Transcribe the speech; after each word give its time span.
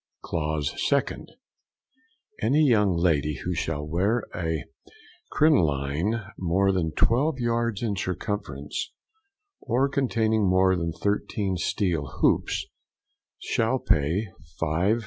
Clause 0.23 0.73
2nd. 0.91 1.27
Any 2.41 2.63
young 2.67 2.95
lady 2.97 3.35
who 3.45 3.53
shall 3.53 3.85
wear 3.85 4.23
a 4.33 4.63
crinoline 5.31 6.23
more 6.39 6.71
than 6.71 6.91
twelve 6.93 7.37
yards 7.37 7.83
in 7.83 7.95
circumference, 7.95 8.93
or 9.59 9.87
containing 9.87 10.49
more 10.49 10.75
than 10.75 10.91
thirteen 10.91 11.55
steel 11.55 12.07
hoops, 12.19 12.65
shall 13.37 13.77
pay 13.77 14.25
5s. 14.59 14.99